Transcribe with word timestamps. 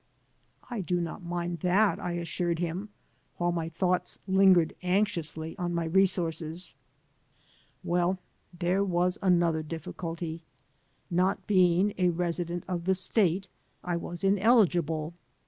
"I 0.67 0.81
do 0.81 0.99
not 0.99 1.21
mind 1.21 1.59
that," 1.59 1.99
I 1.99 2.13
assured 2.13 2.57
him, 2.57 2.89
while 3.37 3.51
my 3.51 3.69
thoughts 3.69 4.17
lingered 4.27 4.73
anxiously 4.81 5.55
on 5.59 5.75
my 5.75 5.83
resources. 5.83 6.73
Well, 7.83 8.17
there 8.51 8.83
was 8.83 9.19
another 9.21 9.61
difficulty. 9.61 10.41
Not 11.11 11.45
being 11.45 11.93
a 11.99 12.09
resident 12.09 12.63
of 12.67 12.85
the 12.85 12.95
State, 12.95 13.47
I 13.83 13.95
was 13.95 14.23
ineligible. 14.23 15.13